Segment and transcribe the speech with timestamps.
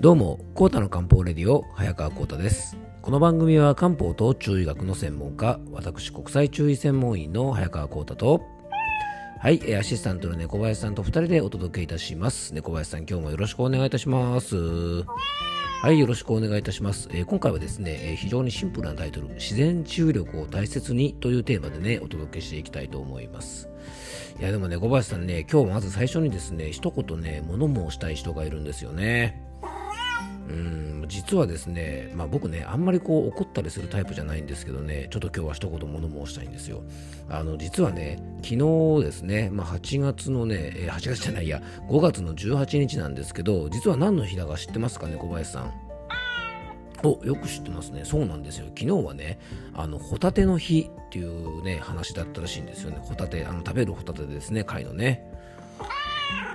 [0.00, 2.76] どうも、コータの漢方レディオ、早川コータです。
[3.02, 8.40] この番組は漢方と中医学の専門家、私国際中医専門医の早川コータと、
[9.40, 12.54] はい、アシスタントの猫林さんと二人でお届けいたします。
[12.54, 14.54] 猫林さん、今日もよろしくお願いいたします。
[15.80, 17.08] はい、よろしくお願いいたします。
[17.10, 23.68] えー今回はですね、えー非常にシンプルなタイトル、自然治癒力を大切にというテーマでね、お届けしていきたいと思います。
[24.38, 29.47] いや、でもね、小林さんね、今日まず最初にですね、一言ね、物申したい人がいるんですよね。
[30.48, 36.82] うん実はですね、まあ、僕ねあんまりこう怒ったりするタイプじゃないんですけどねちょっと今日は一言物申したいんですよ。
[37.28, 38.48] あの実はね昨
[39.00, 45.72] 日ですね、まあ、8月のね8月じゃないや5月の18日なんですけど実は何の日だか知ってますかね小林さん。
[47.04, 48.04] およく知ってますね。
[48.04, 48.66] そうなんですよ。
[48.76, 49.38] 昨日はね
[49.74, 52.98] あのホタテの日っていうね話だったらしいんですよね。
[53.00, 55.24] ホタテあの食べるホタテですね貝のね。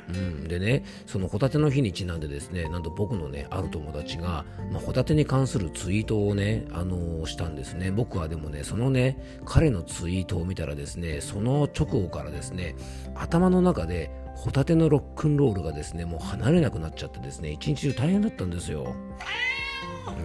[0.09, 7.91] うん、でね、そのホタテの日にちなんでですね、なんと僕のね、ある友達が、まあ、ホタテに関するツイートをね、あのーしたんですね。
[7.91, 12.75] 僕はでもね、そのね、彼のツイートを見たらですね、その直後からですね、
[13.15, 18.95] 頭の中で、ホタテのロックンロールがですね、もう離れなくなっちゃってですね、一日中大変だったんですよ。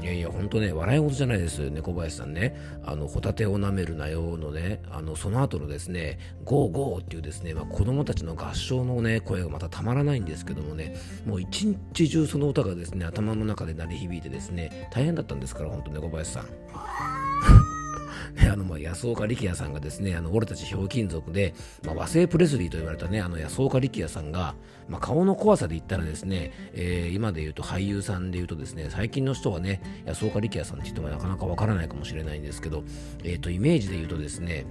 [0.02, 2.56] いやいや、本当ね、笑い事じゃないです、猫林さんね。
[2.84, 17.27] あの、ホタテを舐めるなよのね、あの、その後のですね、ゴーゴーっていうですね、まあ、子供たちの合唱のね、声がまたたまらないんですけどもね、もう一日中その歌がですね、頭の中で鳴り響いてですね、大変だったんですから、本当猫林さん。
[18.34, 24.54] ね あのまあ安岡力也さんがですね、あの俺たちひょうきん族で、まあ、和製プレスリーと言われたね、あの安岡力也さんが、
[24.88, 32.84] まあ、顔の怖さで言ったらですね、えー今で言うと俳優さんで言うとですね、最近の人はね、安岡力也さんって言ってもなかなかわからないかもしれないんですけど、
[33.24, 34.66] えーと、イメージで言うとですね、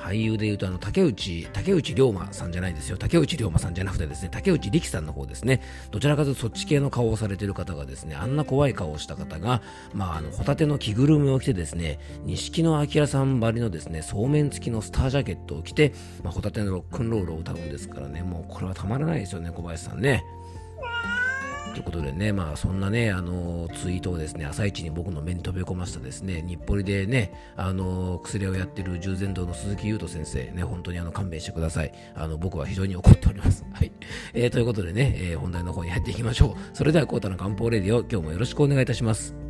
[0.00, 2.96] 俳優でいうとあの竹内竹内涼真さんじゃないですよ。
[2.96, 5.60] 竹内涼真さんじゃなくてですね竹内力さんの方ですね。
[5.90, 9.62] どちらかというとそっち系の顔をされている方がですねあんな怖い顔をした方が
[9.92, 18.22] まああのホタテの着ぐるみを着てですね錦野明さんばりのですねそうめん付きのスタージャケットを着て、まあ、ホタテのロックンロールを歌うんですからね。
[18.22, 20.24] もうこれはたまらないですよね小林さんね。
[21.80, 31.92] ということでね、まあそんなね、あのツイートをですね、朝一に僕の目に飛び込ませたですね、日暮里でね、あの薬をやってる従前堂の鈴木優斗先生、ね、本当にあの勘弁してください。
[32.14, 33.64] あの僕は非常に怒っております。
[33.72, 33.92] はい。
[34.34, 36.76] えーということでね、えー本題の方に入っていきましょう。
[36.76, 39.49] それでは、コータの漢方レディオ、今日もよろしくお願いいたします。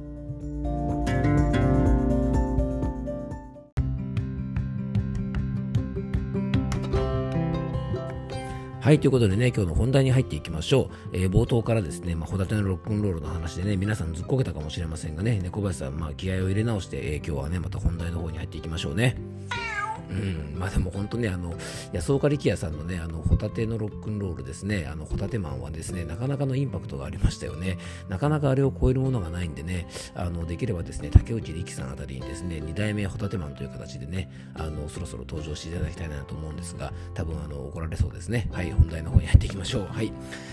[8.80, 11.08] はい、ということでね、今日の本題に入っていきましょう。
[11.12, 19.16] えー冒頭からですね、まあ、ホタテのロックンロールの話でね、皆さんずっこけたかもしれませんがね、猫林さん、まあ、気合を入れ直して、えー今日はね、また本題の方に入っていきましょうね。
[20.10, 21.54] うん、まあでも本当ね、あの、
[21.92, 27.78] 安岡力也さんのね、あの、ホタテのロックンロールですね、あの、ホタテマンはですね、なかなかのインパクトがありましたよね。
[28.08, 38.48] なかなかあれを超えるものがないんでね、あの、できればですね、竹内力さんあたりにですね、二代目ホタテマンという形でね、あの、そろそろ登場していただきたいなと思うんですが、多分あの、怒られそうですね。
[38.52, 39.86] はい、本題の方に入っていきましょう。
[39.86, 40.12] はい。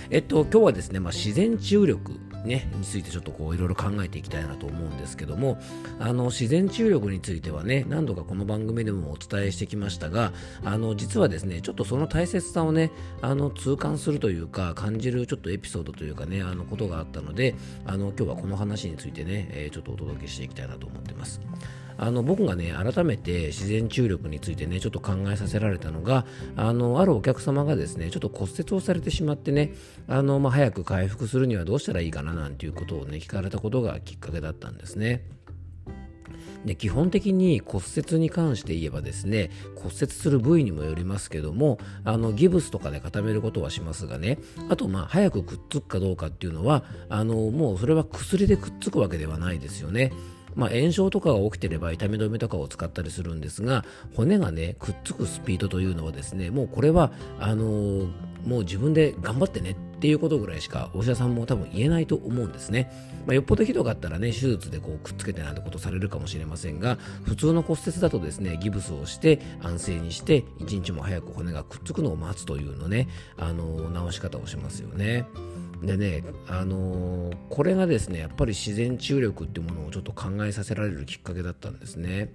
[0.09, 5.59] えっと、今日はですね、まあ、自然治癒力、ね、についてちょっとこういろいろ考えていきたいなと思うんですけども
[5.99, 12.91] あの自然治癒力についてはね何度かこの番組でもお伝えしてきましたがあの実はですねちょっとその大切さをね
[13.21, 17.55] あの痛感するというか感じるちょっとエピソードというかねあのことがあったので
[17.85, 21.39] あの今日はこの話についてね、えーちょっとお届けしていきたいなと思ってます。
[21.97, 26.25] あの僕がね改めて自然治癒力についてねちょっと考えさせられたのが
[26.55, 29.73] あのあるお客様がですねちょっと骨折をされてしまってね
[30.07, 35.23] あの、まあ、早く回復するにはどうしたらいいかななんていうことをね聞かれたことがきっかけだったんですね。
[36.67, 44.37] で基本的に骨折に関して言えばですね骨折する部位にもよりますけどもあのギブスとかで固めることはしますがね
[44.69, 50.13] あとまあ早くくっつくかどうかっていうのはあのもうそれは薬でくっつくわけではないですよね。
[50.55, 53.85] まあ、炎症とかが起きてれば痛み止めとかを使ったりするんですが
[54.15, 62.91] 骨がねくっつくスピードというのはですねもうこれはあのーもう自分で頑張ってねっていうことぐらいしかお医者さんも多分言えないと思うんですね、
[63.25, 73.07] まあ、よっぽどひどかったらね手術でこうくっつけてなんてことされるかもしれませんが普通の骨折だとですねギブスをして安静にして一日も早く骨がくっつくのを待つというのね
[73.37, 75.25] あのー治し方をしますよね
[75.81, 82.31] でね、あのーこれがですねやっぱり自然治癒力っていうものをちょっと考えさせられるきっかけだったんですね。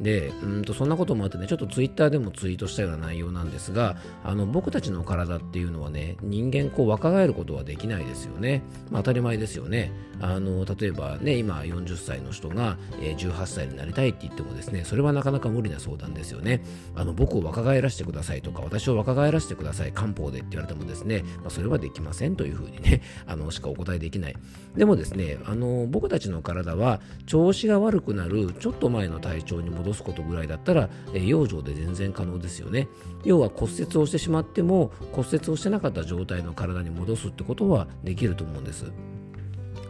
[0.00, 9.92] でうんとそんなこともあってねちょっとツイッターでもツイートしたような内容なんですがあの僕たちの体っていうのはね人間こう若返ることはできないですよね、まあ、当たり前ですよね。
[10.20, 16.62] あの例えばね今40歳の人が、18歳になりたいって言ってもですねそれはなかなか無理な相談ですよね。
[16.94, 24.36] あの僕を若返らせてくださいとか私を若返らせてください漢方でって言われてもですね、まあ、それはできませんというふうにね あのしかお答えできない。
[24.76, 32.88] でもですねあの僕たちの体は調子が悪くなるちょっと前の体調に戻すことぐらいだったら、えー、養生で全然可能ですよね。
[33.24, 38.92] 要は骨折をしてしまっても骨折をしてなかった状態の体に戻すってことはできると思うんです。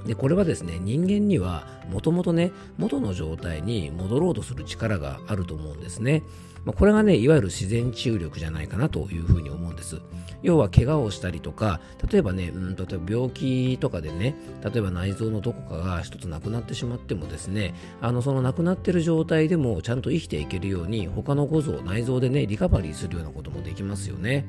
[0.06, 6.22] でこれはですね人間にはもともとね元の状態に戻ろうとする力があると思うんですね、
[6.64, 10.00] まあ、これがねいわゆる自然治癒力じゃないかなというふうに思うんです。
[10.42, 11.80] 要は怪我をしたりとか
[12.10, 24.46] 例えばねうん例えば病気とかでね例えば内臓のどこかが一つなくなってしまってもですねあのそのなくなってる状態でもちゃんと生きていけるように他の五臓内臓でねリカバリーするようなこともできますよね。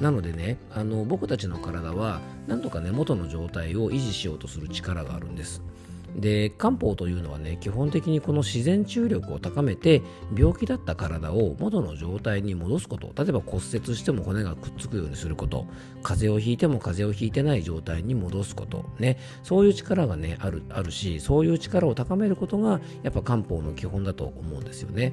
[0.00, 5.62] なのでねあの僕たちの体はなんとかね元の状態を維持しようとする力があるんです。
[6.16, 10.00] で漢方というのはね基本的にこの自然治癒力を高めて
[10.36, 13.10] 病気だった体を元の状態に戻すこと。
[13.20, 15.66] 例えば骨折しても骨がくっつくようにすること。
[16.02, 18.84] 風邪をひいても風邪をひいてない状態に戻すこと。
[19.00, 19.18] ね。
[19.42, 25.12] そういう力がねあるあるしそういう力を高めることがやっぱ漢方の基本だと思うんですよね。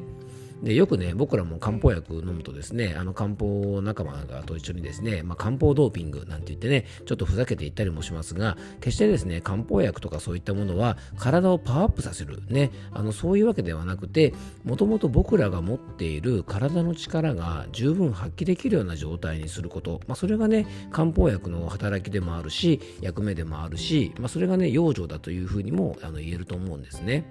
[0.64, 27.26] でよくね僕らも漢方薬飲むとですねあの漢方仲間がと一緒にですね、まあ、漢方ドーピングなんて言ってねちょっとふざけて言ったりもしますが決してですね漢方薬とかそういったものは体をパワーアップさせるねあのそういうわけではなくてもともと僕らが持っている体の力が十分発揮できるような状態にすること、まあ、それがね漢方薬の働きでもあるし役目でもあるし、まあ、それがね養生だというふうにもあの言えると思うんですね。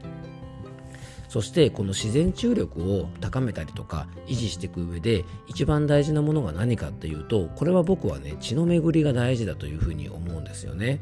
[1.31, 10.99] そしてこの自然治癒力を高めたりとか維持していく上で一番大事なものが何かっていうとこれは僕はね血の巡りが大事だというふうに思うんですよね。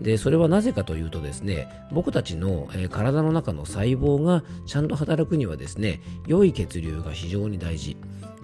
[0.00, 7.96] でそれはなぜかというとですね僕たちの、えー、体の中の細胞がちゃんと働くにはですね良い血流が非常に大事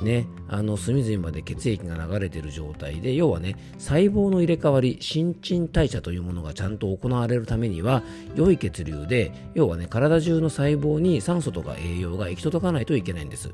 [0.03, 8.03] ね、あの隅々まで血液が流れている状態で要はね細胞の入れ替わり新陳代謝というものがちゃんと行われるためには
[8.35, 13.53] 良い血流で要はね体中の細胞に酸素とか栄養が行き届かないといけないんです。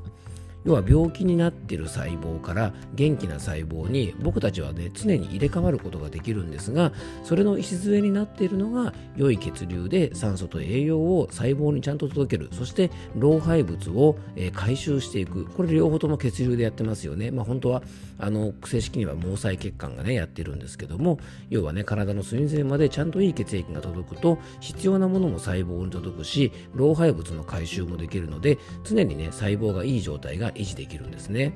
[0.63, 6.91] 要は病気になっている細胞から元気な細胞に僕たちはね常に入れ替わることができるんですが
[7.23, 12.49] それの礎になっているのが良い血流で酸素と栄養を細胞にちゃんと届ける。
[12.51, 15.45] そして老廃物を、えー、回収していく。
[15.45, 17.31] これ両方とも血流でやってますよね。
[17.31, 17.81] まあ本当は
[18.21, 21.19] あの正式には毛細血管がねやってるんですけども
[21.49, 31.53] 要はね体の隅々までちゃんといい血液が届くと必要なものも細胞に届くし老廃物の回収もできるので常にね細胞がいい状態が維持できるんですね。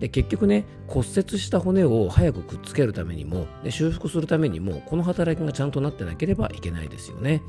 [0.00, 7.42] で結局ね骨折した骨を早くくっつけるためにもで修復するためにもこの働きがちゃんとなってなければいけないですよね。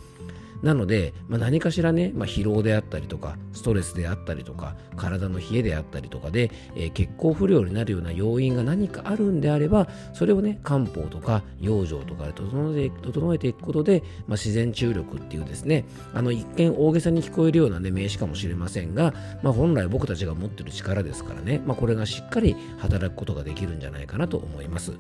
[0.62, 19.14] なので、まあ、何かしらね、まあ、疲労であったりとか、ストレスであったりとか、体の冷えであったりとかで、えー、血行不良になるような要因が何かあるんであれば、それをね、漢方とか養生とかで整えて整えていくことで、まあ、自然注力っていうですね、あの一見大げさに聞こえるような、ね、名詞かもしれませんが、
[19.44, 24.94] まあ、本来僕たちが持ってる力ですからね、まあ、これがしっかり働くことができるんじゃないかなと思います。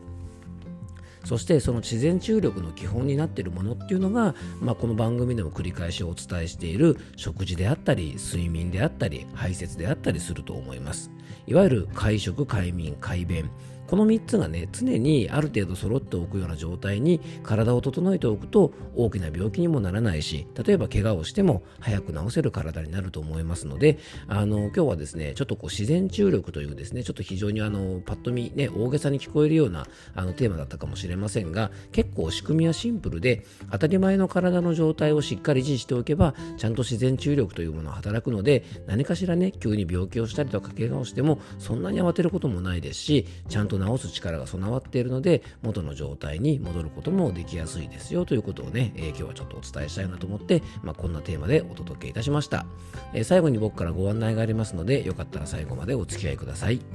[1.26, 11.12] そしてその自然治癒力の基本になっているものっていうのが、まあ、この番組でも繰り返しお伝えしている食事であったり睡眠であったり排泄であったりすると思います。
[11.48, 13.50] いわゆる会食快眠快便。
[13.96, 23.98] この3つがね常にある程度揃っておくような状態に体を整えておくと大きな病気にもならないし例えば怪我をしても早く治せる体になると思いますので
[24.28, 52.66] あの今日はですねちょっとこう自然治癒力というですねちょっと非常にあのパッと見ね大げさに聞こえるようなあのテーマだったかもしれませんが結構仕組みはシンプルで当たり前の体の状態をしっかり維持しておけばちゃんと自然治癒力というものが働くので何かしらね急に病気をしたりとか怪我をしてもそんなに慌てることもないですしちゃんと治す力が備わっているので元の状態に戻ることもできやすいですよということをね、えー、今日はちょっとお伝えしたいなと思って、まあ、こんなテーマでお届けいたしました、
[53.14, 56.95] えー、最後に僕からご案内がありますのでよかったら最後までお付き合いください。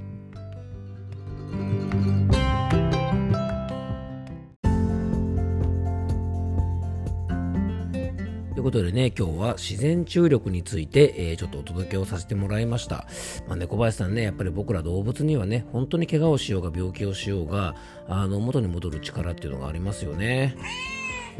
[8.70, 13.08] ことでね、今日は自然注力について、えー、ちょっとお届けをさせてもらいました。
[13.48, 17.74] まあ、猫林さんね、やっぱり僕ら動物にはね、本当に怪我をしようが病気をしようが、
[18.06, 20.54] あの、元に戻る力っていうのがありますよね。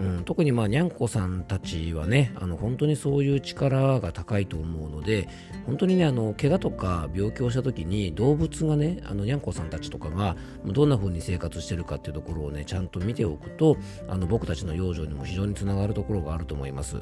[0.00, 5.28] うん、特にまあにゃんこさんたちはねあの本当にそういう力が高いと思うので
[5.66, 13.76] 本当にねあの怪我とか病気をした時に動物がねあのにゃんこさんたちとかがどんな風に生活してるかっていうところをねちゃんと見ておくと
[14.09, 16.97] あの僕たちの養生にも非常につながるところがあると思います。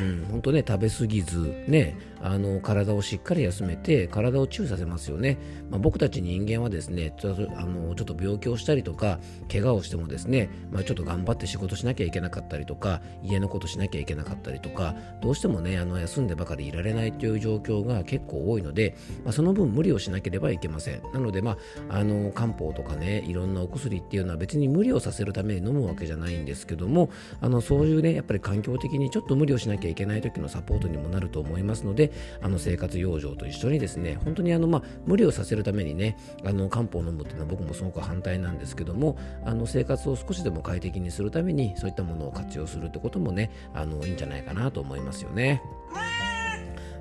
[0.00, 5.38] うん、本当ね食べ過ぎずねあの体をしっかり休めて体を注意させますよね、
[5.70, 9.18] まあ、僕たち人間はですねちょあのちょっと病気をしたりとか
[9.50, 21.02] 怪我をしてもですね、まあ、ちょっと頑張って仕事しなきゃいけなかったりとか家のことしなきゃいけなかったりとかどうしてもねあの休んでばかりいられないという状況が結構多いので、まあ、その分無理をしなければいけません。
[21.12, 21.58] なので、ま
[21.90, 45.62] あ、あの漢方とかねいろんなお薬っていうのは別に無理をさせるために飲むわけじゃないんですけどもあのそういうねやっぱり環境的にちょっと無理をしなきゃいけない時のサポートにもなると思いますのでであの生活養生と一緒にですね本当にあの、まあ、無理をさせるためにねあの漢方を飲むっていうのは僕もすごく反対なんですけどもあの生活を少しでも快適にするためにそういったものを活用するってこともねあのいいんじゃないかなと思いますよね。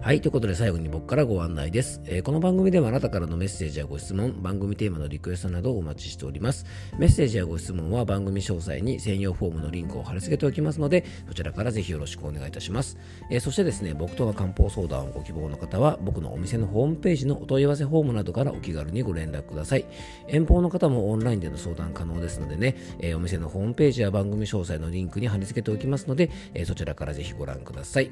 [0.06, 0.22] はい。
[0.22, 6.68] ということで最後に僕からご案内です、えー、この番組ではあなたからのメッセージやご質問、番組テーマのリクエストなどをお待ちしております。
[7.00, 13.00] メッセージやご質問は番組詳細に専用フォームのリンクを貼り付けておきますので、そちらからぜひよろしくお願いいたします。
[13.32, 19.86] えー、そしてですね、僕との漢方相談をご希望の方は、僕のお店のホームページのお問い合わせフォームなどからお気軽にご連絡ください。
[20.28, 28.12] 遠方の方もオンラインでの相談可能ですのでね、えー、お店のホームページや番組詳細のリンクに貼り付けておきますので、えそちらからぜひご覧ください。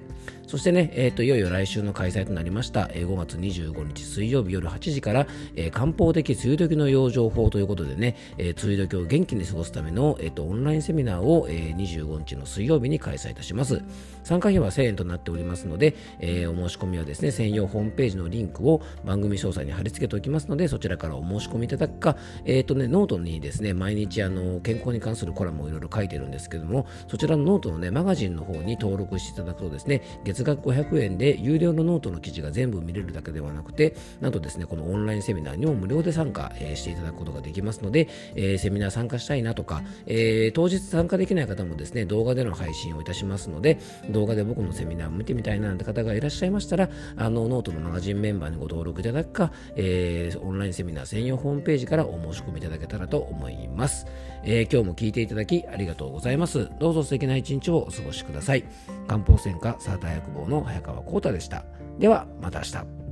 [0.53, 13.81] そしてね、えっ、と、いよいよ来週の開催となりました、5月25日水曜日夜8時から、えー、漢方的梅雨時の養生法ということでね、えー、梅雨時を元気に過ごすための、えーと、オンラインセミナーを、えー、25日の水曜日に開催いたします。
[14.23, 54.05] 参加費は1000円となっておりますので、えー、お申し込みはですね、専用ホームページのリンクを番組詳細に貼り付けておきますので、そちらからお申し込みいただくか、え、ー、とね、ノートにですね、毎日あの健康に関するコラムをいろいろ書いてるんですけども、そちらのノートのね、マガジンの方に登録していただくとですね、月額500円で有料のノートの記事が全部見れるだけではなくて、なんとですね、このオンラインセミナーにも無料で参加、えー、していただくことができますので、えー、セミナー参加したいなとか、えー、当日参加できない方もですね、動画での配信をいたしますので、動画で僕のセミナーを見てみたいなんて方がいらっしゃいましたら、あの、ノートのマガジンメンバーにご登録いただくか、えー、オンラインセミナー専用ホームページからお申し込みいただけたらと思います。
[54.45, 56.69] えー、今日も聞いていただきありがとうございます。
[56.79, 58.63] どうぞ素敵な一日をお過ごしください。
[59.07, 61.63] 漢方専科サーター薬房の早川浩太でした。
[61.99, 63.02] では、また明日。